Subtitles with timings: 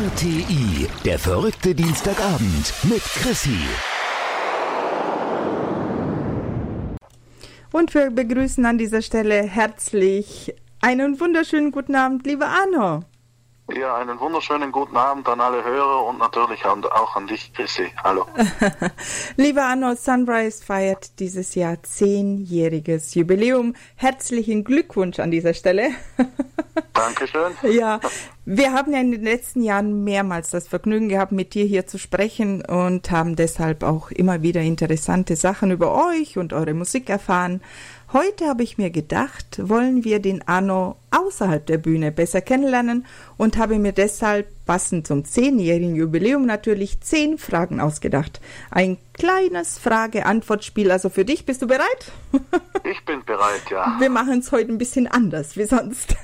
[0.00, 3.58] RTI, der verrückte Dienstagabend mit Chrissy.
[7.70, 13.04] Und wir begrüßen an dieser Stelle herzlich einen wunderschönen guten Abend, liebe Arno.
[13.78, 17.92] Ja, einen wunderschönen guten Abend an alle Hörer und natürlich auch an dich, Chrissy.
[18.02, 18.26] Hallo.
[19.36, 23.74] Lieber Arno, Sunrise feiert dieses Jahr zehnjähriges Jubiläum.
[23.94, 25.90] Herzlichen Glückwunsch an dieser Stelle.
[26.94, 27.52] Dankeschön.
[27.62, 28.00] Ja,
[28.44, 31.98] wir haben ja in den letzten Jahren mehrmals das Vergnügen gehabt, mit dir hier zu
[31.98, 37.60] sprechen und haben deshalb auch immer wieder interessante Sachen über euch und eure Musik erfahren.
[38.12, 43.06] Heute habe ich mir gedacht, wollen wir den Arno außerhalb der Bühne besser kennenlernen
[43.36, 48.40] und habe mir deshalb passend zum zehnjährigen Jubiläum natürlich zehn Fragen ausgedacht.
[48.72, 50.90] Ein kleines Frage-Antwort-Spiel.
[50.90, 52.10] Also für dich, bist du bereit?
[52.82, 53.96] Ich bin bereit, ja.
[54.00, 56.16] Wir machen es heute ein bisschen anders wie sonst.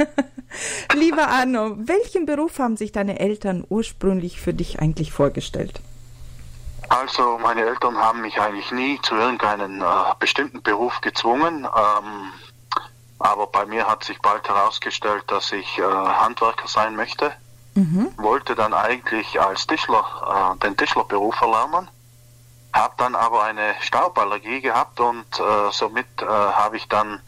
[0.97, 5.81] Lieber Arno, welchen Beruf haben sich deine Eltern ursprünglich für dich eigentlich vorgestellt?
[6.89, 9.87] Also meine Eltern haben mich eigentlich nie zu irgendeinem äh,
[10.19, 11.65] bestimmten Beruf gezwungen.
[11.65, 12.33] Ähm,
[13.19, 17.33] aber bei mir hat sich bald herausgestellt, dass ich äh, Handwerker sein möchte.
[17.75, 18.13] Mhm.
[18.17, 21.89] Wollte dann eigentlich als Tischler äh, den Tischlerberuf erlernen.
[22.73, 27.21] Habe dann aber eine Stauballergie gehabt und äh, somit äh, habe ich dann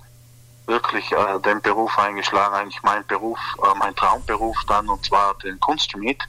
[0.67, 3.39] wirklich äh, den Beruf eingeschlagen, eigentlich mein Beruf,
[3.79, 6.23] mein Traumberuf dann und zwar den Kunstschmied.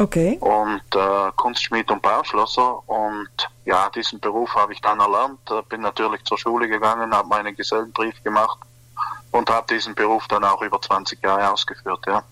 [0.00, 0.38] Okay.
[0.40, 2.88] Und äh, Kunstschmied und Bauschlosser.
[2.88, 3.28] Und
[3.66, 5.40] ja, diesen Beruf habe ich dann erlernt.
[5.68, 8.58] Bin natürlich zur Schule gegangen, habe meinen Gesellenbrief gemacht
[9.30, 12.22] und habe diesen Beruf dann auch über 20 Jahre ausgeführt, ja.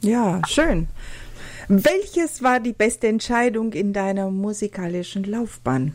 [0.00, 0.88] Ja, schön.
[1.68, 5.94] Welches war die beste Entscheidung in deiner musikalischen Laufbahn?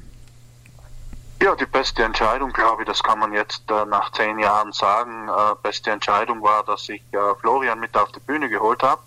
[1.42, 5.28] Ja, die beste Entscheidung, glaube ich, das kann man jetzt äh, nach zehn Jahren sagen.
[5.28, 9.02] Äh, beste Entscheidung war, dass ich äh, Florian mit auf die Bühne geholt habe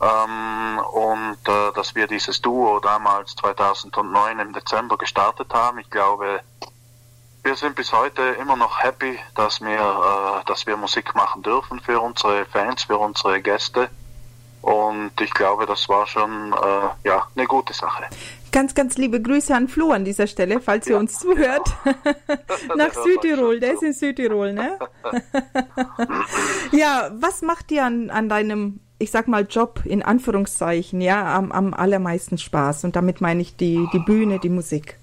[0.00, 5.78] ähm, und äh, dass wir dieses Duo damals 2009 im Dezember gestartet haben.
[5.78, 6.40] Ich glaube,
[7.42, 11.80] wir sind bis heute immer noch happy, dass wir, äh, dass wir Musik machen dürfen
[11.80, 13.88] für unsere Fans, für unsere Gäste.
[14.62, 18.04] Und ich glaube, das war schon äh, ja, eine gute Sache.
[18.52, 21.68] Ganz, ganz liebe Grüße an Flo an dieser Stelle, falls ihr uns zuhört.
[22.76, 24.78] Nach Südtirol, der ist in Südtirol, ne?
[26.72, 31.50] ja, was macht dir an, an deinem ich sag mal, Job in Anführungszeichen, ja, am,
[31.52, 32.84] am allermeisten Spaß.
[32.84, 34.98] Und damit meine ich die, die Bühne, die Musik.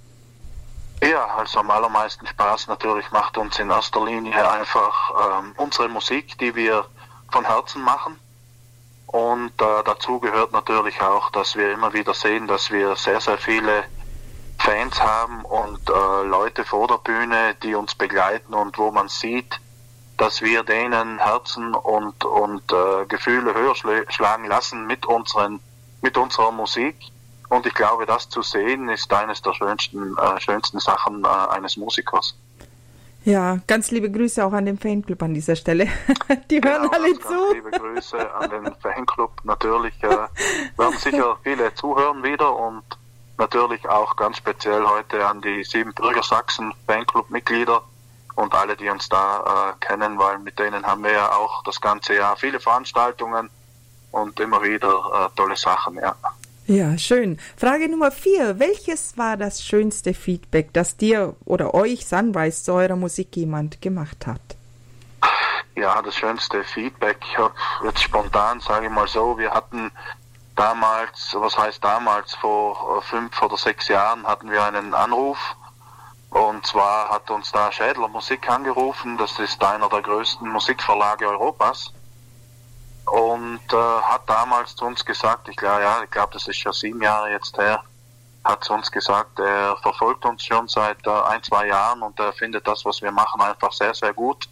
[1.01, 6.37] Ja, also am allermeisten Spaß natürlich macht uns in erster Linie einfach ähm, unsere Musik,
[6.39, 6.85] die wir
[7.31, 8.19] von Herzen machen.
[9.07, 13.37] Und äh, dazu gehört natürlich auch, dass wir immer wieder sehen, dass wir sehr, sehr
[13.37, 13.83] viele
[14.59, 19.59] Fans haben und äh, Leute vor der Bühne, die uns begleiten und wo man sieht,
[20.17, 25.59] dass wir denen Herzen und, und äh, Gefühle höher schlagen lassen mit, unseren,
[26.01, 26.95] mit unserer Musik.
[27.49, 31.77] Und ich glaube, das zu sehen ist eines der schönsten, äh, schönsten Sachen äh, eines
[31.77, 32.35] Musikers.
[33.23, 35.85] Ja, ganz liebe Grüße auch an den Fanclub an dieser Stelle.
[36.49, 37.27] Die hören genau, alle zu.
[37.27, 39.31] Ganz liebe Grüße an den Fanclub.
[39.43, 40.07] Natürlich äh,
[40.77, 42.83] werden sicher viele zuhören wieder und
[43.37, 47.83] natürlich auch ganz speziell heute an die sieben Bürger Sachsen Fanclub-Mitglieder
[48.37, 51.81] und alle, die uns da äh, kennen, weil mit denen haben wir ja auch das
[51.81, 53.49] ganze Jahr viele Veranstaltungen
[54.11, 56.15] und immer wieder äh, tolle Sachen, ja.
[56.67, 57.39] Ja, schön.
[57.55, 58.59] Frage Nummer vier.
[58.59, 64.27] Welches war das schönste Feedback, das dir oder euch Sunrise zu eurer Musik jemand gemacht
[64.27, 64.41] hat?
[65.75, 67.53] Ja, das schönste Feedback, ich hab
[67.85, 69.91] jetzt spontan, sage ich mal so, wir hatten
[70.55, 75.37] damals, was heißt damals, vor äh, fünf oder sechs Jahren hatten wir einen Anruf
[76.29, 81.91] und zwar hat uns da Schädler Musik angerufen, das ist einer der größten Musikverlage Europas.
[83.05, 86.73] Und äh, hat damals zu uns gesagt, ich glaube, ja, ich glaube, das ist schon
[86.73, 87.81] sieben Jahre jetzt her,
[88.43, 92.33] hat zu uns gesagt, er verfolgt uns schon seit äh, ein, zwei Jahren und er
[92.33, 94.49] findet das, was wir machen, einfach sehr, sehr gut.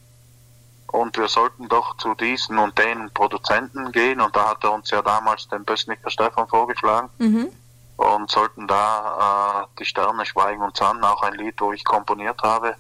[0.88, 4.22] Und wir sollten doch zu diesen und den Produzenten gehen.
[4.22, 7.10] Und da hat er uns ja damals den Bösnicker Stefan vorgeschlagen.
[7.18, 7.52] Mhm
[7.98, 12.42] und sollten da äh, die Sterne schweigen uns an, auch ein Lied, wo ich komponiert
[12.44, 12.76] habe,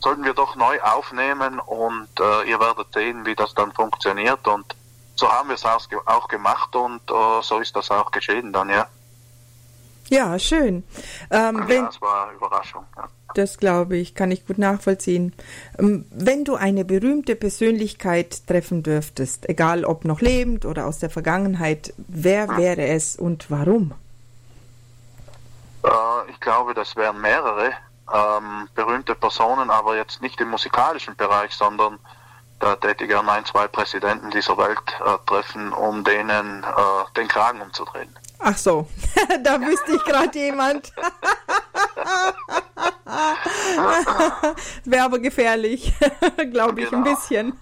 [0.00, 4.76] sollten wir doch neu aufnehmen und äh, ihr werdet sehen, wie das dann funktioniert und
[5.16, 8.86] so haben wir es auch gemacht und äh, so ist das auch geschehen dann, ja.
[10.08, 10.84] Ja, schön.
[11.30, 12.84] Ähm, ja, wenn, das war eine Überraschung.
[12.96, 13.08] Ja.
[13.34, 15.34] Das glaube ich, kann ich gut nachvollziehen.
[15.78, 21.10] Ähm, wenn du eine berühmte Persönlichkeit treffen dürftest, egal ob noch lebend oder aus der
[21.10, 22.56] Vergangenheit, wer hm.
[22.56, 23.92] wäre es und warum?
[25.88, 27.72] Äh, ich glaube, das wären mehrere
[28.12, 31.98] ähm, berühmte Personen, aber jetzt nicht im musikalischen Bereich, sondern
[32.60, 37.28] da täte ich gerne ein, zwei Präsidenten dieser Welt äh, treffen, um denen äh, den
[37.28, 38.14] Kragen umzudrehen.
[38.40, 38.88] Ach so,
[39.42, 40.92] da wüsste ich gerade jemand.
[44.84, 45.92] Wäre aber gefährlich,
[46.52, 47.04] glaube ich, genau.
[47.04, 47.52] ein bisschen.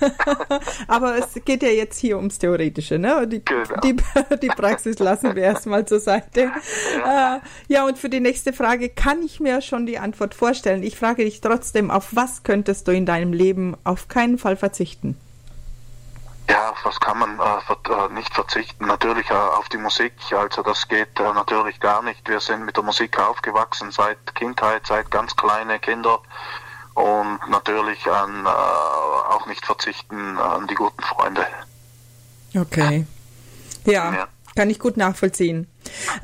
[0.88, 3.26] aber es geht ja jetzt hier ums Theoretische, ne?
[3.26, 3.80] Die, genau.
[3.80, 3.96] die,
[4.40, 6.52] die Praxis lassen wir erstmal zur Seite.
[6.98, 7.36] Ja.
[7.36, 10.82] Äh, ja, und für die nächste Frage kann ich mir schon die Antwort vorstellen.
[10.82, 15.16] Ich frage dich trotzdem, auf was könntest du in deinem Leben auf keinen Fall verzichten?
[16.62, 18.86] Ja, auf was kann man äh, ver äh, nicht verzichten?
[18.86, 20.12] Natürlich äh, auf die Musik.
[20.30, 22.28] Also das geht äh, natürlich gar nicht.
[22.28, 26.20] Wir sind mit der Musik aufgewachsen seit Kindheit, seit ganz kleine Kinder
[26.94, 31.44] und natürlich an äh, auch nicht verzichten an die guten Freunde.
[32.56, 33.06] Okay.
[33.84, 34.28] Ja, ja.
[34.54, 35.66] kann ich gut nachvollziehen.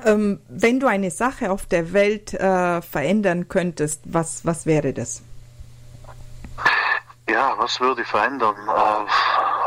[0.05, 5.20] Ähm, wenn du eine Sache auf der Welt äh, verändern könntest, was, was wäre das?
[7.29, 8.56] Ja, was würde ich verändern?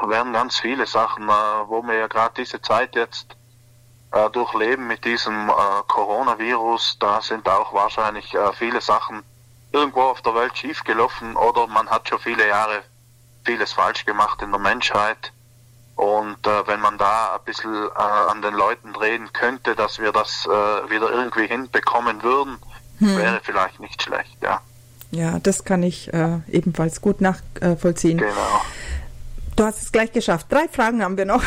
[0.08, 1.32] Wären ganz viele Sachen, äh,
[1.68, 3.36] wo wir ja gerade diese Zeit jetzt
[4.12, 5.54] äh, durchleben mit diesem äh,
[5.88, 6.98] Coronavirus.
[7.00, 9.24] Da sind auch wahrscheinlich viele Sachen
[9.72, 12.84] irgendwo auf der Welt schiefgelaufen oder man hat schon viele Jahre
[13.46, 15.32] vieles falsch gemacht in der Menschheit.
[15.96, 20.12] Und äh, wenn man da ein bisschen äh, an den Leuten drehen könnte, dass wir
[20.12, 22.58] das äh, wieder irgendwie hinbekommen würden,
[23.00, 23.18] hm.
[23.18, 24.62] wäre vielleicht nicht schlecht, ja.
[25.12, 28.18] Ja, das kann ich ebenfalls gut nachvollziehen.
[28.18, 28.62] Genau.
[29.62, 30.48] Du hast es gleich geschafft.
[30.50, 31.44] Drei Fragen haben wir noch.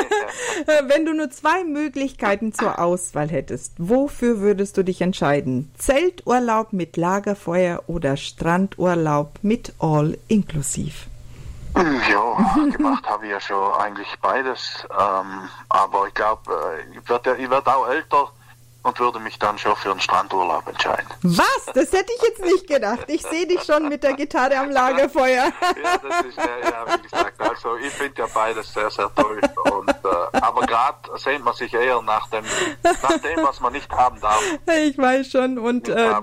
[0.86, 5.72] Wenn du nur zwei Möglichkeiten zur Auswahl hättest, wofür würdest du dich entscheiden?
[5.78, 11.06] Zelturlaub mit Lagerfeuer oder Strandurlaub mit All inklusiv?
[11.74, 14.86] Ja, gemacht habe ich ja schon eigentlich beides.
[14.90, 18.30] Ähm, aber ich glaube, äh, ich werde ich werd auch älter
[18.88, 21.06] und würde mich dann schon für einen Strandurlaub entscheiden.
[21.22, 21.66] Was?
[21.74, 23.04] Das hätte ich jetzt nicht gedacht.
[23.08, 25.44] Ich sehe dich schon mit der Gitarre am Lagerfeuer.
[25.62, 29.40] ja, das ist, ja, wie gesagt, also ich finde ja beides sehr, sehr toll.
[29.72, 32.44] Und, äh, aber gerade sehnt man sich eher nach dem,
[32.82, 34.42] nach dem, was man nicht haben darf.
[34.86, 35.58] Ich weiß schon.
[35.58, 36.14] Und äh,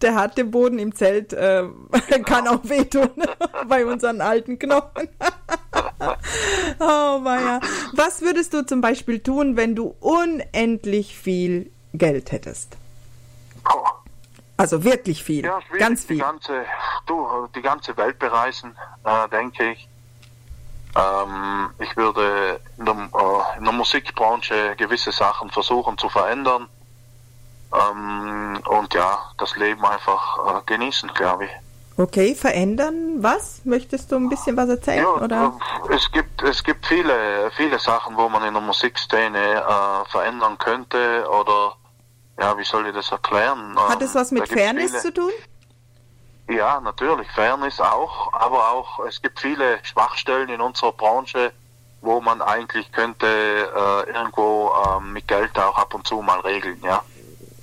[0.00, 1.64] der harte Boden im Zelt äh,
[2.08, 2.24] genau.
[2.24, 3.10] kann auch wehtun
[3.68, 5.08] bei unseren alten Knochen.
[6.78, 7.60] oh, Maja.
[7.92, 12.76] Was würdest du zum Beispiel tun, wenn du unendlich viel Geld hättest?
[13.72, 13.86] Oh.
[14.56, 16.16] Also wirklich viel, ja, ganz viel.
[16.16, 16.64] Die ganze,
[17.06, 19.88] du, die ganze Welt bereisen, äh, denke ich.
[20.96, 26.68] Ähm, ich würde in der, äh, in der, Musikbranche gewisse Sachen versuchen zu verändern.
[27.72, 31.50] Ähm, und ja, das Leben einfach äh, genießen, glaube ich.
[31.96, 33.64] Okay, verändern was?
[33.64, 35.02] Möchtest du ein bisschen was erzählen?
[35.02, 35.58] Ja, oder?
[35.90, 41.24] Es gibt es gibt viele viele Sachen, wo man in der Musikszene äh, verändern könnte
[41.28, 41.76] oder
[42.38, 43.76] ja, wie soll ich das erklären?
[43.76, 45.30] Hat es was mit Fairness viele, zu tun?
[46.48, 51.52] Ja, natürlich, Fairness auch, aber auch es gibt viele Schwachstellen in unserer Branche,
[52.00, 56.78] wo man eigentlich könnte äh, irgendwo äh, mit Geld auch ab und zu mal regeln,
[56.82, 57.02] ja.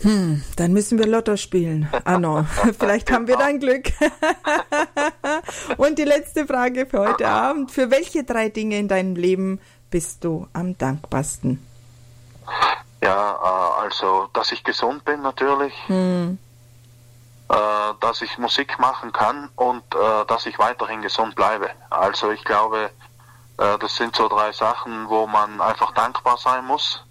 [0.02, 1.88] Hm, dann müssen wir Lotto spielen.
[2.06, 2.44] Arno,
[2.80, 3.20] vielleicht genau.
[3.20, 3.92] haben wir dann Glück.
[5.78, 7.70] und die letzte Frage für heute Abend.
[7.70, 9.60] Für welche drei Dinge in deinem Leben
[9.92, 11.64] bist du am dankbarsten?
[13.04, 16.38] Ja, äh, also, dass ich gesund bin natürlich, hm.
[17.50, 17.56] äh,
[18.00, 21.70] dass ich Musik machen kann und äh, dass ich weiterhin gesund bleibe.
[21.90, 22.92] Also ich glaube,
[23.58, 27.04] das sind so drei Sachen, wo man einfach dankbar sein muss.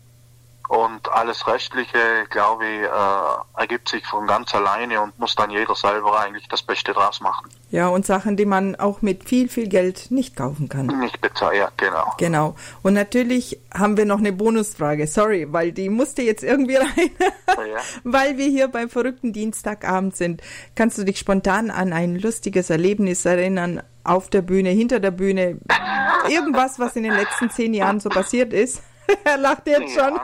[0.70, 1.98] Und alles Restliche,
[2.30, 6.62] glaube ich, äh, ergibt sich von ganz alleine und muss dann jeder selber eigentlich das
[6.62, 7.50] Beste draus machen.
[7.70, 10.86] Ja, und Sachen, die man auch mit viel, viel Geld nicht kaufen kann.
[10.86, 12.12] Nicht bezahlen, ja, genau.
[12.18, 12.54] Genau.
[12.82, 15.08] Und natürlich haben wir noch eine Bonusfrage.
[15.08, 17.10] Sorry, weil die musste jetzt irgendwie rein.
[17.48, 17.80] ja.
[18.04, 20.40] Weil wir hier beim verrückten Dienstagabend sind.
[20.76, 23.82] Kannst du dich spontan an ein lustiges Erlebnis erinnern?
[24.04, 25.58] Auf der Bühne, hinter der Bühne?
[26.28, 28.82] Irgendwas, was in den letzten zehn Jahren so passiert ist?
[29.24, 30.20] er lacht jetzt ja, schon.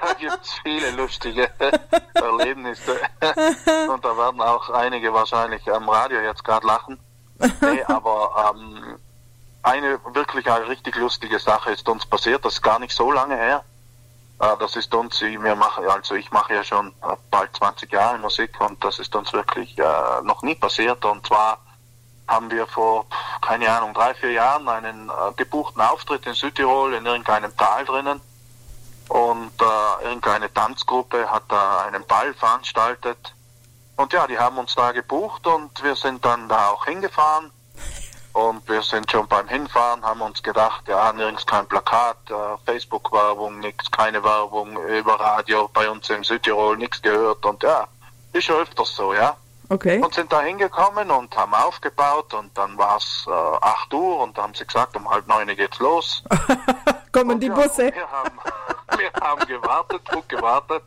[0.00, 1.50] da gibt es viele lustige
[2.14, 3.00] Erlebnisse.
[3.88, 6.98] Und da werden auch einige wahrscheinlich am Radio jetzt gerade lachen.
[7.38, 8.98] Nee, aber ähm,
[9.62, 13.36] eine wirklich eine richtig lustige Sache ist uns passiert, das ist gar nicht so lange
[13.36, 13.64] her.
[14.40, 16.94] Äh, das ist uns, wir machen, also ich mache ja schon
[17.30, 21.04] bald 20 Jahre Musik und das ist uns wirklich äh, noch nie passiert.
[21.04, 21.58] Und zwar
[22.28, 23.06] haben wir vor,
[23.40, 28.20] keine Ahnung, drei, vier Jahren einen äh, gebuchten Auftritt in Südtirol in irgendeinem Tal drinnen.
[29.08, 33.34] Und äh, irgendeine Tanzgruppe hat da einen Ball veranstaltet.
[33.96, 37.50] Und ja, die haben uns da gebucht und wir sind dann da auch hingefahren.
[38.32, 42.34] Und wir sind schon beim Hinfahren, haben uns gedacht, ja, nirgends kein Plakat, äh,
[42.66, 47.46] Facebook-Werbung, nichts, keine Werbung über Radio bei uns in Südtirol, nichts gehört.
[47.46, 47.88] Und ja,
[48.34, 49.36] ist schon öfters so, ja.
[49.68, 50.00] Okay.
[50.00, 54.38] Und sind da hingekommen und haben aufgebaut und dann war es äh, 8 Uhr und
[54.38, 56.22] da haben sie gesagt, um halb neun geht's los.
[57.12, 57.92] Kommen die ja, Busse.
[57.92, 58.38] Wir haben,
[58.98, 60.82] wir haben gewartet, gut gewartet.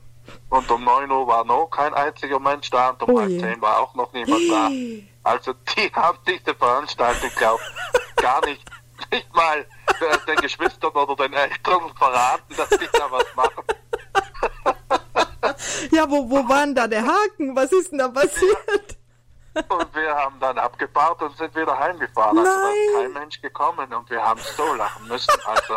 [0.50, 3.40] Und um 9 Uhr war noch kein einziger Mensch da und um Oh halb je.
[3.40, 4.70] zehn war auch noch niemand da.
[5.24, 7.62] Also die haben diese Veranstaltung, glaube
[8.16, 8.64] gar nicht,
[9.12, 13.64] nicht mal äh, den Geschwistern oder den Eltern verraten, dass die da was machen.
[15.92, 17.56] Ja, wo, wo war denn da der Haken?
[17.56, 18.98] Was ist denn da passiert?
[19.68, 22.38] Und wir haben dann abgebaut und sind wieder heimgefahren.
[22.38, 22.74] Also da Nein.
[22.88, 25.34] ist kein Mensch gekommen und wir haben so lachen müssen.
[25.46, 25.74] Also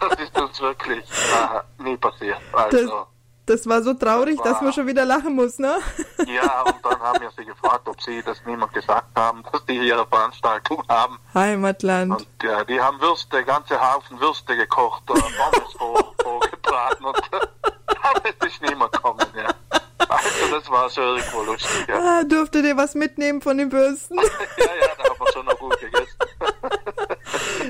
[0.00, 2.38] das ist uns wirklich äh, nie passiert.
[2.52, 3.06] Das, Also
[3.46, 5.76] das war so traurig, Das dass war- man schon wieder lachen muss, ne?
[6.26, 9.76] ja, und dann haben wir sie gefragt, ob sie das niemand gesagt haben, dass die
[9.76, 11.18] ihre Veranstaltung haben.
[11.34, 12.12] Heimatland.
[12.12, 17.20] Und ja, die haben Würste, ganze Haufen Würste gekocht, äh, Pommes vor, vorgebraten und
[17.88, 19.26] äh, damit ist niemand gekommen.
[19.36, 19.54] Ja.
[20.08, 20.28] Also
[20.58, 21.86] das war schon irgendwo lustig.
[21.88, 24.16] Ja, Ah, durftet ihr was mitnehmen von den Bürsten?
[24.18, 24.24] ja,
[24.64, 26.16] ja da haben wir schon noch gut gegessen.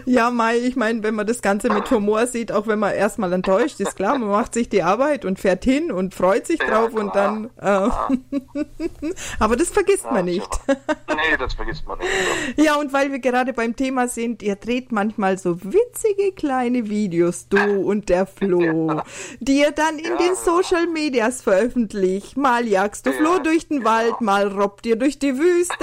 [0.08, 3.32] Ja, Mai, ich meine, wenn man das Ganze mit Humor sieht, auch wenn man erstmal
[3.32, 6.66] enttäuscht ist, klar, man macht sich die Arbeit und fährt hin und freut sich Ja,
[6.66, 7.48] drauf und klar.
[7.58, 7.90] dann.
[8.30, 10.48] Äh, aber das vergisst man Ja, nicht.
[11.08, 12.08] Nee, das vergisst man nicht.
[12.56, 17.48] Ja, und weil wir gerade beim Thema sind, ihr dreht manchmal so witzige kleine Videos,
[17.48, 19.02] du und der Flo,
[19.40, 20.16] die ihr dann in Ja.
[20.16, 22.36] den Social Medias veröffentlicht.
[22.36, 23.90] Mal jagst du Ja, Flo durch den genau.
[23.90, 25.74] Wald, mal robbt ihr durch die Wüste.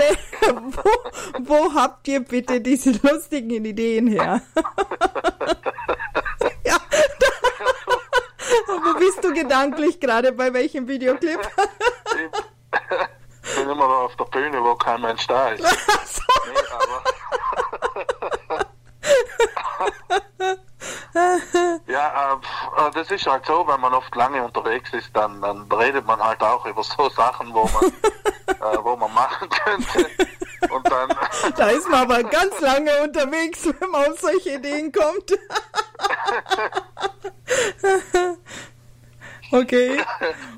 [0.71, 0.89] wo,
[1.43, 4.41] wo habt ihr bitte diese lustigen Ideen her?
[6.65, 6.77] ja.
[8.67, 11.39] Wo bist du gedanklich gerade bei welchem Videoclip?
[13.43, 15.63] Ich bin immer noch auf der Bühne, wo kein Mensch da ist.
[15.63, 17.03] Nee, aber
[21.87, 26.05] ja, äh, das ist halt so, wenn man oft lange unterwegs ist, dann, dann redet
[26.05, 27.85] man halt auch über so Sachen, wo man,
[28.47, 30.09] äh, wo man machen könnte.
[31.57, 35.31] Da ist man aber ganz lange unterwegs, wenn man auf solche Ideen kommt.
[39.51, 40.01] okay.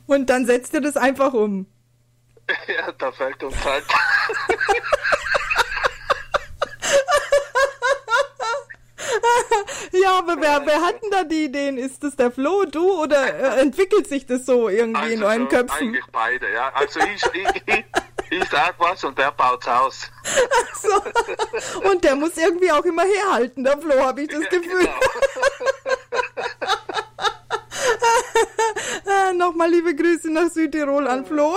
[0.08, 1.68] Und dann setzt ihr das einfach um.
[2.68, 3.86] ja, da fällt uns halt,
[9.92, 11.78] Ja, aber wer, wer hat denn da die Ideen?
[11.78, 15.50] Ist das der Flo, du oder äh, entwickelt sich das so irgendwie in also euren
[15.50, 15.88] so Köpfen?
[15.88, 16.72] eigentlich beide, ja.
[16.74, 17.86] Also ich, ich, ich,
[18.30, 20.10] ich sag was und der baut's aus.
[20.82, 21.90] So.
[21.90, 24.80] Und der muss irgendwie auch immer herhalten, der Flo, habe ich das Ja, Gefühl.
[24.80, 24.94] genau.
[29.34, 31.56] Nochmal liebe Grüße nach Südtirol an Flo.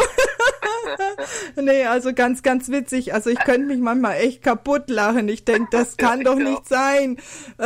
[1.60, 3.14] Nee, also ganz, ganz witzig.
[3.14, 5.28] Also ich könnte mich manchmal echt kaputt lachen.
[5.28, 7.16] Ich denke, das kann doch nicht sein.
[7.58, 7.64] Äh,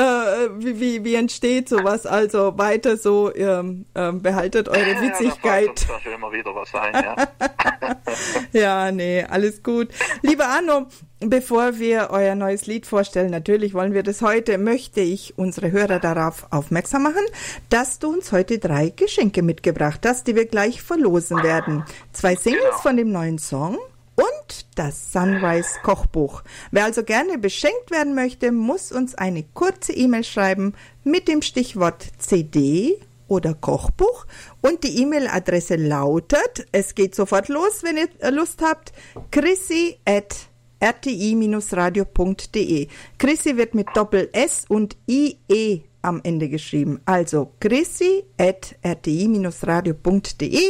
[0.59, 2.07] wie, wie, wie entsteht sowas?
[2.07, 5.69] Also weiter so, ähm, ähm, behaltet eure Ja, Witzigkeit.
[5.69, 7.17] uns da immer wieder was ein, ja.
[8.53, 9.89] Ja, nee, alles gut.
[10.23, 10.87] Lieber Arno,
[11.21, 15.99] bevor wir euer neues Lied vorstellen, natürlich wollen wir das heute, möchte ich unsere Hörer
[15.99, 17.25] darauf aufmerksam machen,
[17.71, 21.85] dass du uns heute drei Geschenke mitgebracht hast, die wir gleich verlosen werden.
[22.13, 22.79] Zwei Singles Genau.
[22.79, 23.79] von dem neuen Song
[24.17, 26.43] und das Sunrise Kochbuch.
[26.71, 32.07] Wer also gerne beschenkt werden möchte, muss uns eine kurze E-Mail schreiben mit dem Stichwort
[32.19, 34.27] CD oder Kochbuch
[34.61, 38.93] und die E-Mail-Adresse lautet, es geht sofort los, wenn ihr äh, Lust habt,
[39.31, 40.35] chrissy at
[40.83, 41.69] rti-radio.de.
[43.19, 47.01] Chrissy wird mit Doppel S und IE am Ende geschrieben.
[47.05, 50.61] Also chrissy at rti-radio.de.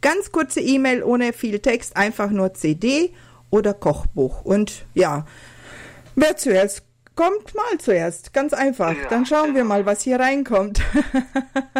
[0.00, 3.12] Ganz kurze E-Mail ohne viel Text, einfach nur CD
[3.50, 4.44] oder Kochbuch.
[4.44, 5.26] Und ja,
[6.14, 8.32] wer zuerst kommt, mal zuerst.
[8.32, 8.92] Ganz einfach.
[8.92, 10.80] Ja, Dann schauen wir mal, was hier reinkommt.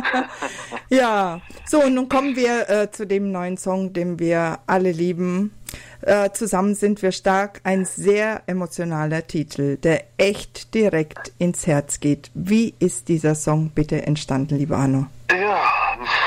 [0.88, 5.52] ja, so, und nun kommen wir äh, zu dem neuen Song, den wir alle lieben.
[6.02, 7.60] Äh, zusammen sind wir stark.
[7.64, 12.30] Ein sehr emotionaler Titel, der echt direkt ins Herz geht.
[12.34, 15.06] Wie ist dieser Song bitte entstanden, lieber Arno?
[15.30, 15.60] Ja,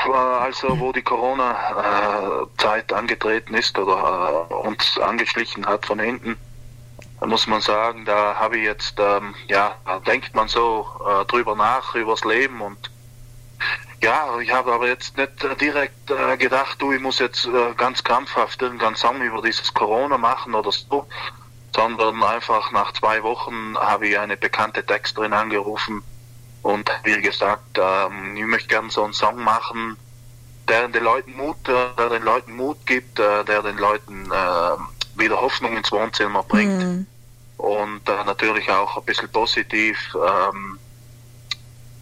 [0.06, 6.36] äh, also wo die Corona-Zeit angetreten ist oder äh, uns angeschlichen hat von hinten,
[7.20, 11.24] da muss man sagen, da habe ich jetzt, ähm, ja, da denkt man so äh,
[11.26, 12.90] drüber nach, übers Leben und
[14.02, 17.74] ja, ich habe aber jetzt nicht äh, direkt äh, gedacht, du, ich muss jetzt äh,
[17.76, 21.06] ganz krampfhaft irgendeinen Song über dieses Corona machen oder so,
[21.74, 26.02] sondern einfach nach zwei Wochen habe ich eine bekannte Texterin angerufen
[26.62, 29.96] und wie gesagt, ähm, ich möchte gerne so einen Song machen,
[30.68, 34.76] der den Leuten Mut, äh, der den Leuten Mut gibt, äh, der den Leuten äh,
[35.16, 37.06] wieder Hoffnung ins Wohnzimmer bringt
[37.56, 39.98] und äh, natürlich auch ein bisschen positiv.
[40.14, 40.78] Ähm,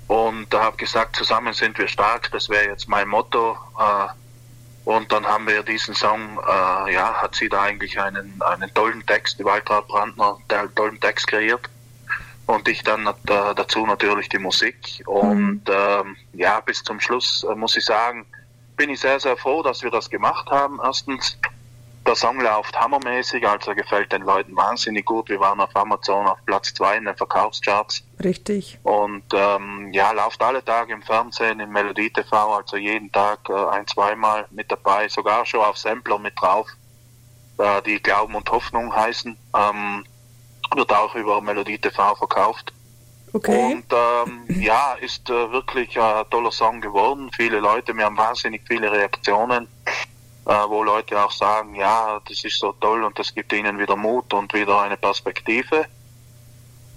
[0.08, 2.30] und da habe gesagt, zusammen sind wir stark.
[2.32, 3.56] Das wäre jetzt mein Motto.
[3.78, 4.08] Äh,
[4.86, 9.02] Und dann haben wir diesen Song, äh, ja, hat sie da eigentlich einen, einen tollen
[9.06, 11.70] Text, die Waltraud Brandner, der tollen Text kreiert.
[12.46, 13.12] Und ich dann äh,
[13.56, 15.02] dazu natürlich die Musik.
[15.06, 18.26] Und ähm, ja, bis zum Schluss äh, muss ich sagen,
[18.76, 20.78] bin ich sehr, sehr froh, dass wir das gemacht haben.
[20.84, 21.38] Erstens,
[22.06, 25.28] der Song läuft hammermäßig, also gefällt den Leuten wahnsinnig gut.
[25.28, 28.02] Wir waren auf Amazon auf Platz zwei in den Verkaufscharts.
[28.22, 28.78] Richtig.
[28.82, 33.52] Und ähm, ja, läuft alle Tage im Fernsehen, im Melodie TV, also jeden Tag äh,
[33.52, 36.68] ein, zweimal mit dabei, sogar schon auf Sampler mit drauf,
[37.58, 39.36] äh, die Glauben und Hoffnung heißen.
[39.56, 40.04] Ähm,
[40.74, 42.72] wird auch über Melodie TV verkauft.
[43.32, 43.72] Okay.
[43.72, 47.30] Und ähm, ja, ist äh, wirklich ein toller Song geworden.
[47.34, 49.66] Viele Leute, wir haben wahnsinnig viele Reaktionen,
[50.44, 54.32] wo Leute auch sagen, ja, das ist so toll und das gibt ihnen wieder Mut
[54.34, 55.86] und wieder eine Perspektive.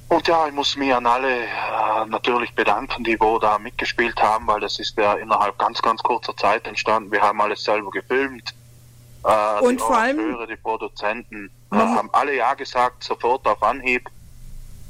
[0.09, 4.47] Und ja, ich muss mich an alle äh, natürlich bedanken, die wo da mitgespielt haben,
[4.47, 7.11] weil das ist ja innerhalb ganz, ganz kurzer Zeit entstanden.
[7.11, 8.53] Wir haben alles selber gefilmt.
[9.25, 14.09] Äh, Und die vor allem- die Produzenten äh, haben alle Ja gesagt, sofort auf Anhieb.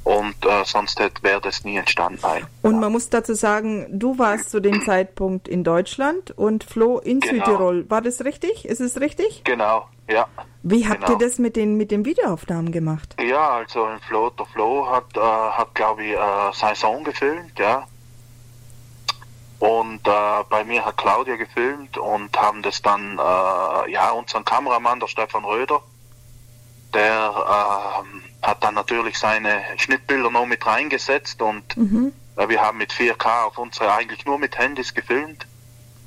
[0.08, 2.20] Und äh, sonst wäre das nie entstanden.
[2.22, 2.46] Nein.
[2.62, 7.20] Und man muss dazu sagen, du warst zu dem Zeitpunkt in Deutschland und Flo in
[7.20, 7.34] Genau.
[7.44, 7.90] Südtirol.
[7.90, 8.64] War das richtig?
[8.64, 9.42] Ist es richtig?
[9.44, 10.26] Genau, ja.
[10.62, 11.12] Wie habt Genau.
[11.12, 13.16] ihr das mit den, mit den Videoaufnahmen gemacht?
[13.20, 16.18] Ja, also im Flo, der Flo hat, äh, hat glaube ich, äh,
[16.54, 17.86] seinen Sohn gefilmt, ja.
[19.58, 20.10] Und äh,
[20.48, 25.44] bei mir hat Claudia gefilmt und haben das dann, äh, ja, unseren Kameramann, der Stefan
[25.44, 25.82] Röder,
[26.94, 32.12] der ähm, hat dann natürlich seine Schnittbilder noch mit reingesetzt und Mhm.
[32.46, 35.46] wir haben mit 4K auf unsere eigentlich nur mit Handys gefilmt.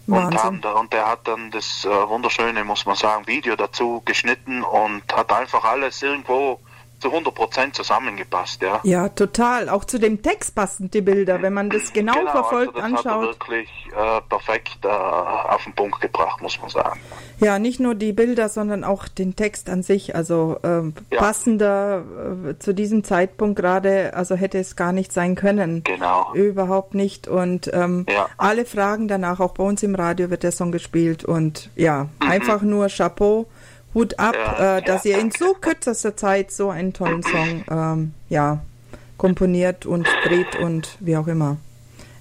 [0.08, 4.02] Und, haben da, und der hat dann das äh, wunderschöne, muss man sagen, Video dazu
[4.04, 6.60] geschnitten und hat einfach alles irgendwo
[7.02, 8.80] zu 100% zusammengepasst, ja.
[8.84, 9.70] Ja, total.
[9.70, 13.06] Auch zu dem Text passend die Bilder, wenn man das genau, verfolgt also das Hat
[13.06, 13.24] er anschaut.
[13.40, 17.00] wirklich äh, perfekt äh, auf den Punkt gebracht, muss man sagen.
[17.40, 20.16] Ja, nicht nur die Bilder, sondern auch den Text an sich.
[20.16, 21.20] Also ähm, Ja.
[21.20, 22.04] passender
[22.50, 25.84] äh, zu diesem Zeitpunkt gerade, also hätte es gar nicht sein können.
[25.84, 26.32] Genau.
[26.34, 27.28] Überhaupt nicht.
[27.28, 28.28] Und ähm, Ja.
[28.38, 31.26] alle Fragen danach, auch bei uns im Radio wird der Song gespielt.
[31.26, 32.30] Und ja, Mhm.
[32.30, 33.48] einfach nur Chapeau,
[33.94, 37.66] Hut ab, Ja, äh, dass ja, ihr in so kürzester Zeit so einen tollen Song
[37.70, 38.62] ähm, ja,
[39.18, 41.58] komponiert und dreht und wie auch immer.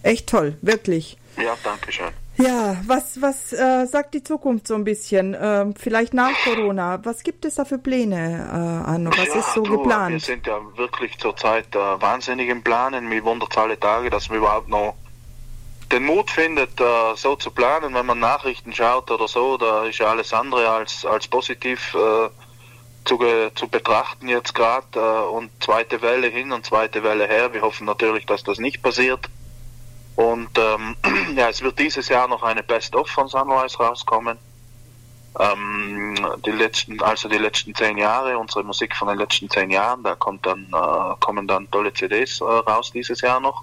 [0.03, 1.17] Echt toll, wirklich.
[1.37, 2.09] Ja, danke schön.
[2.37, 5.37] Ja, was, was äh, sagt die Zukunft so ein bisschen?
[5.39, 6.99] Ähm, vielleicht nach Corona.
[7.05, 9.11] Was gibt es da für Pläne, äh, Anno?
[9.11, 10.23] Was ja, ist so du, Wir geplant?
[10.23, 13.09] sind ja wirklich zurzeit äh, wahnsinnig im Planen.
[13.09, 14.95] Mir wundert alle Tage, dass man überhaupt noch
[15.93, 16.81] den Mut findet,
[17.17, 17.95] so zu planen.
[17.95, 22.29] Wenn man Nachrichten schaut oder so, da ist ja alles andere als, als positiv äh,
[23.05, 23.19] zu,
[23.55, 24.87] zu betrachten jetzt gerade.
[24.95, 27.53] Äh, und zweite Welle hin und zweite Welle her.
[27.53, 29.29] Wir hoffen natürlich, dass das nicht passiert.
[30.17, 30.97] Und ähm,
[31.37, 34.39] ja, es wird dieses Jahr noch eine Best-of von Sunrise rauskommen.
[35.39, 40.03] Ähm, die letzten, also die letzten zehn Jahre, unsere Musik von den letzten zehn Jahren,
[40.03, 43.63] da kommt dann, äh, kommen dann tolle CDs äh, raus dieses Jahr noch.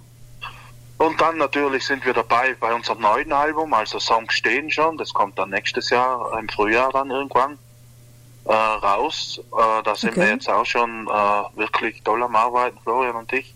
[0.97, 5.13] Und dann natürlich sind wir dabei bei unserem neuen Album, also Songs stehen schon, das
[5.13, 7.59] kommt dann nächstes Jahr, im Frühjahr dann irgendwann
[8.45, 9.39] äh, raus.
[9.55, 10.21] Äh, da sind Okay.
[10.21, 13.53] wir jetzt auch schon äh, wirklich toll am Arbeiten, Florian und ich.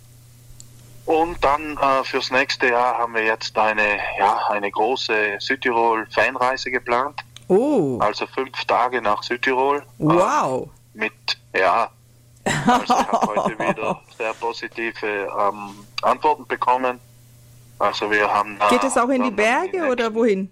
[1.08, 7.20] Und dann äh, fürs nächste Jahr haben wir jetzt eine, ja, eine große Südtirol-Fanreise geplant.
[7.48, 9.82] Oh, Also fünf Tage nach Südtirol.
[9.98, 10.70] wow.
[10.94, 11.14] Äh, mit,
[11.58, 11.90] ja,
[12.68, 17.00] also ich habe heute wieder sehr positive ähm, Antworten bekommen.
[17.82, 20.50] Also wir haben Geht es auch in die Berge oder wohin?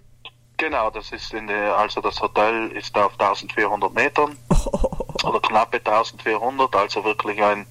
[0.57, 4.37] Genau, das ist in der, also das Hotel ist auf 1400 Metern
[5.23, 7.65] oder knappe 1400, also wirklich ein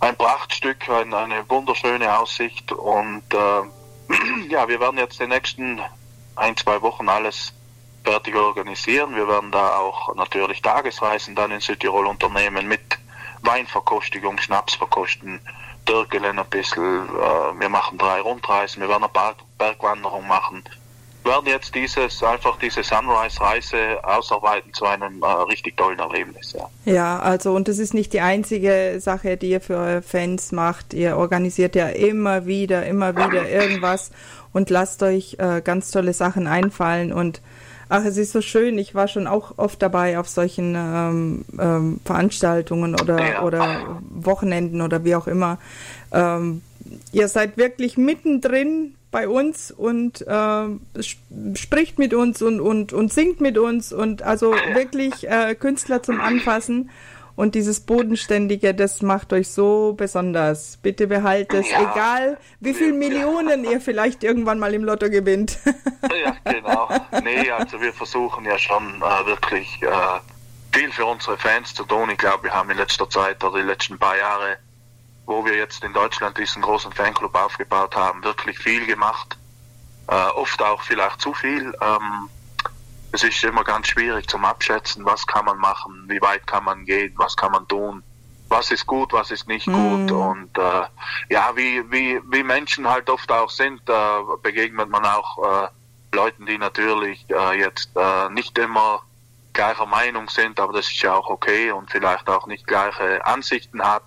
[0.00, 5.80] ein Prachtstück, ein, eine wunderschöne Aussicht und äh, ja, wir werden jetzt die nächsten
[6.36, 7.52] ein, zwei Wochen alles
[8.04, 9.16] fertig organisieren.
[9.16, 12.98] Wir werden da auch natürlich Tagesreisen dann in Südtirol unternehmen mit
[13.42, 15.40] Weinverkostigung, Schnapsverkosten,
[15.88, 16.82] Dürgelen ein bisschen.
[16.84, 20.62] Äh, wir machen drei Rundreisen, wir werden eine Berg Bergwanderung machen.
[21.22, 26.52] Wir werden jetzt dieses, einfach diese Sunrise-Reise ausarbeiten zu einem äh, richtig tollen Erlebnis.
[26.52, 26.68] Ja.
[26.84, 30.94] Ja, also und das ist nicht die einzige Sache, die ihr für eure Fans macht.
[30.94, 34.12] Ihr organisiert ja immer wieder, immer wieder irgendwas
[34.52, 37.40] und lasst euch äh, ganz tolle Sachen einfallen und
[37.88, 38.78] ach, es ist so schön.
[38.78, 43.42] Ich war schon auch oft dabei auf solchen ähm, ähm, Veranstaltungen oder Ja.
[43.42, 45.58] oder Wochenenden oder wie auch immer.
[46.12, 46.62] Ähm,
[47.12, 51.18] ihr seid wirklich mittendrin bei uns und ähm, sp
[51.54, 56.20] spricht mit uns und, und, und singt mit uns und also wirklich äh, Künstler zum
[56.20, 56.90] Anfassen.
[57.36, 60.78] Und dieses Bodenständige, das macht euch so besonders.
[60.78, 61.92] Bitte behaltet es, Ja.
[61.92, 65.58] egal wie viel Millionen ihr vielleicht irgendwann mal im Lotto gewinnt.
[66.24, 66.88] Ja, genau.
[67.24, 69.88] Nee, also wir versuchen ja schon äh, wirklich äh,
[70.72, 72.08] viel für unsere Fans zu tun.
[72.10, 74.56] Ich glaube, wir haben in letzter Zeit oder die letzten paar Jahre,
[75.26, 79.36] wo wir jetzt in Deutschland diesen großen Fanclub aufgebaut haben, wirklich viel gemacht.
[80.08, 81.74] Äh, oft auch vielleicht zu viel.
[81.82, 82.28] Ähm,
[83.12, 86.84] es ist immer ganz schwierig zum Abschätzen, was kann man machen, wie weit kann man
[86.84, 88.02] gehen, was kann man tun,
[88.48, 90.10] was ist gut, was ist nicht gut.
[90.12, 90.82] Und äh,
[91.30, 93.92] ja, wie, wie, wie Menschen halt oft auch sind, äh,
[94.42, 95.68] begegnet man auch äh,
[96.14, 99.02] Leuten, die natürlich äh, jetzt äh, nicht immer
[99.52, 103.82] gleicher Meinung sind, aber das ist ja auch okay und vielleicht auch nicht gleiche Ansichten
[103.82, 104.04] hat.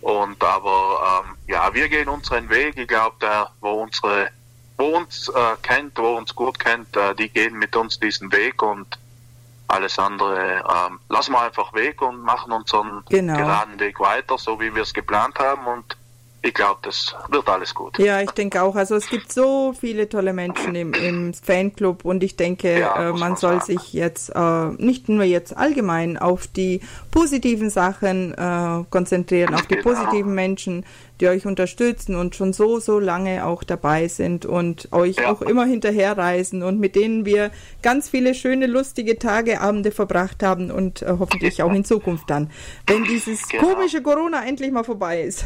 [0.00, 2.76] Und aber ähm, ja, wir gehen unseren Weg.
[2.78, 4.30] Ich glaube, der, wo unsere,
[4.80, 8.62] wo uns äh, kennt, wo uns gut kennt, äh, die gehen mit uns diesen Weg
[8.62, 8.86] und
[9.68, 13.36] alles andere ähm, lassen wir einfach weg und machen unseren Genau.
[13.36, 15.64] geraden Weg weiter, so wie wir es geplant haben.
[15.66, 15.96] Und
[16.42, 17.96] ich glaube, das wird alles gut.
[17.98, 18.74] Ja, ich denke auch.
[18.74, 23.12] Also es gibt so viele tolle Menschen im, im Fanclub und ich denke, Ja, äh,
[23.12, 23.78] man soll sagen.
[23.78, 26.80] sich jetzt äh, nicht nur jetzt allgemein auf die
[27.12, 29.90] positiven Sachen äh, konzentrieren, auf die Genau.
[29.90, 30.84] positiven Menschen,
[31.20, 35.30] die euch unterstützen und schon so, so lange auch dabei sind und euch Ja.
[35.32, 37.50] auch immer hinterherreisen und mit denen wir
[37.82, 42.50] ganz viele schöne, lustige Tage, Abende verbracht haben und äh, hoffentlich auch in Zukunft dann,
[42.86, 43.64] wenn dieses Genau.
[43.74, 45.44] komische Corona endlich mal vorbei ist.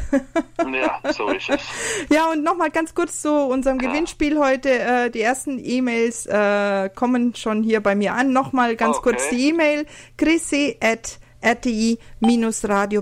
[0.59, 1.61] Ja, so ist es.
[2.11, 4.71] Ja, und nochmal ganz kurz zu unserem Gewinnspiel heute.
[4.71, 8.33] Äh, die ersten E-Mails äh, kommen schon hier bei mir an.
[8.33, 9.11] Nochmal ganz Okay.
[9.11, 9.87] kurz die E-Mail.
[10.17, 12.99] Chrissy at rti-radio.de,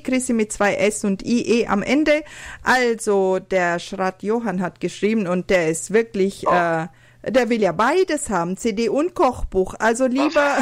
[0.00, 2.22] Chrissy mit zwei S und IE am Ende.
[2.62, 6.86] Also, der Schrat Johann hat geschrieben und der ist wirklich, äh,
[7.28, 9.74] der will ja beides haben, CD und Kochbuch.
[9.78, 10.58] Also lieber,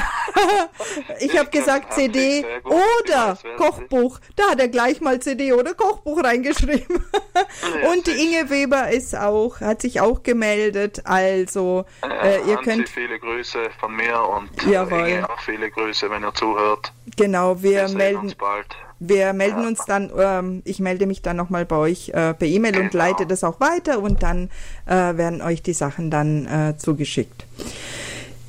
[1.20, 4.18] ich habe gesagt CD oder Kochbuch.
[4.36, 7.04] Da hat er gleich mal CD oder Kochbuch reingeschrieben.
[7.82, 8.12] Ja, Und die.
[8.22, 11.02] Inge Weber ist auch, hat sich auch gemeldet.
[11.04, 15.08] Also, äh, ihr Hansi, könnt, viele Grüße von mir und Jawohl.
[15.08, 16.92] Inge auch viele Grüße, wenn ihr zuhört.
[17.16, 18.66] genau, wir Wir melden, uns bald.
[19.04, 22.78] Wir melden uns dann, ähm, ich melde mich dann nochmal bei euch äh, per E-Mail
[22.78, 23.04] und Genau.
[23.04, 24.48] leite das auch weiter und dann
[24.86, 27.46] äh, werden euch die Sachen dann äh, zugeschickt.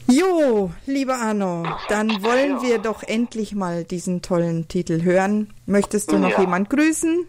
[0.07, 5.51] Jo, lieber Arno, dann wollen wir doch endlich mal diesen tollen Titel hören.
[5.65, 6.41] Möchtest du noch Ja.
[6.41, 7.25] jemand grüßen?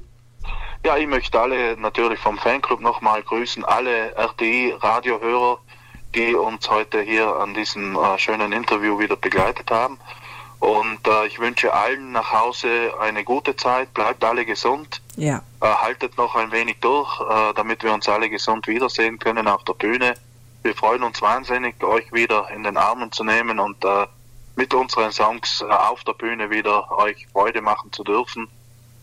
[0.84, 5.58] Ja, ich möchte alle natürlich vom Fanclub nochmal grüßen, alle RTI-Radiohörer,
[6.14, 9.98] die uns heute hier an diesem äh, schönen Interview wieder begleitet haben.
[10.64, 15.42] Und äh, ich wünsche allen nach Hause eine gute Zeit, bleibt alle gesund, Ja.
[15.60, 19.62] äh, haltet noch ein wenig durch, äh, damit wir uns alle gesund wiedersehen können auf
[19.64, 20.14] der Bühne.
[20.62, 24.06] Wir freuen uns wahnsinnig, euch wieder in den Armen zu nehmen und äh,
[24.56, 28.48] mit unseren Songs äh, auf der Bühne wieder euch Freude machen zu dürfen.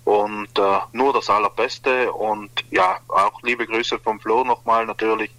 [0.03, 5.29] Und äh, nur das Allerbeste und ja, auch liebe Grüße vom Flo nochmal natürlich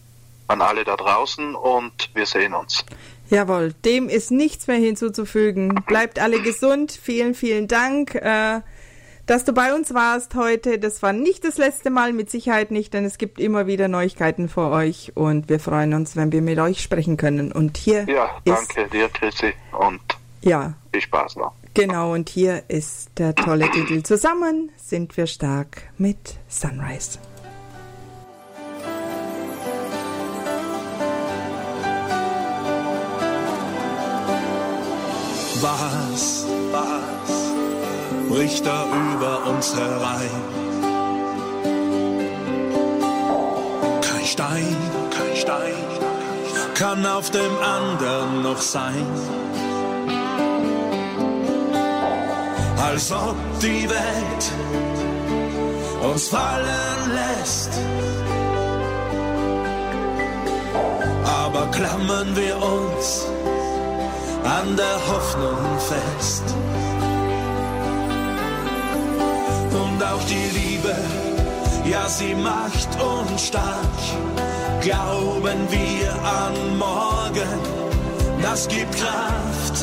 [0.46, 2.84] an alle da draußen und wir sehen uns.
[3.32, 5.74] Jawohl, dem ist nichts mehr hinzuzufügen.
[5.86, 6.92] Bleibt alle gesund.
[6.92, 8.60] Vielen, vielen Dank, äh,
[9.24, 10.78] dass du bei uns warst heute.
[10.78, 14.50] Das war nicht das letzte Mal, mit Sicherheit nicht, denn es gibt immer wieder Neuigkeiten
[14.50, 17.52] für euch und wir freuen uns, wenn wir mit euch sprechen können.
[17.52, 20.00] Und hier Ja, ist, danke dir, Chrissy, und
[20.42, 21.52] ja, viel Spaß noch.
[21.72, 24.02] genau, und hier ist der tolle Titel.
[24.02, 27.18] Zusammen sind wir stark mit Sunrise.
[38.28, 40.30] Bricht da über uns herein?
[44.00, 44.76] Kein Stein,
[45.10, 45.92] kein Stein
[46.74, 49.06] kann auf dem anderen noch sein.
[52.76, 54.44] Als ob die Welt
[56.02, 57.70] uns fallen lässt.
[61.24, 63.26] Aber klammern wir uns
[64.60, 66.44] an der Hoffnung fest.
[69.82, 70.94] Und auch die Liebe,
[71.84, 74.00] ja, sie macht uns stark.
[74.80, 76.10] Glauben wir
[76.42, 77.52] an morgen,
[78.42, 79.76] das gibt Kraft.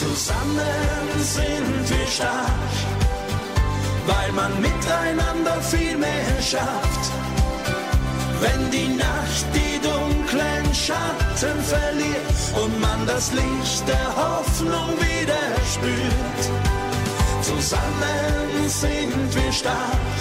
[0.00, 2.72] Zusammen sind wir stark,
[4.06, 7.25] weil man miteinander viel mehr schafft.
[8.40, 16.42] Wenn die Nacht die dunklen Schatten verliert und man das Licht der Hoffnung wieder spürt.
[17.42, 20.16] Zusammen sind wir stark,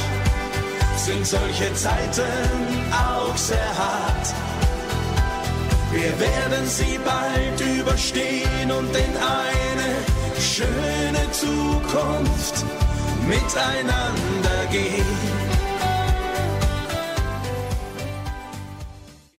[0.97, 2.23] sind solche Zeiten
[2.91, 4.27] auch sehr hart.
[5.91, 9.95] Wir werden sie bald über überstehen und in eine
[10.39, 12.65] schöne Zukunft
[13.25, 15.34] miteinander gehen.